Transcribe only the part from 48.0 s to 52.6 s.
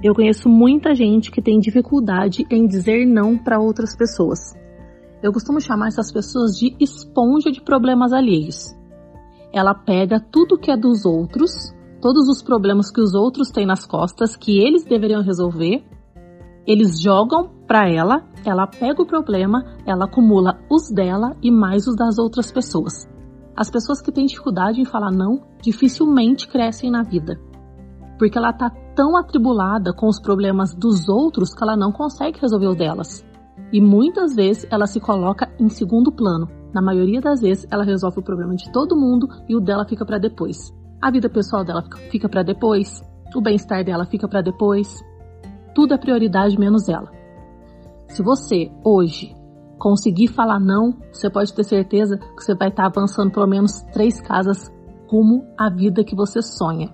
Se você hoje conseguir falar não, você pode ter certeza que você